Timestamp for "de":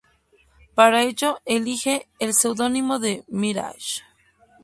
2.97-3.23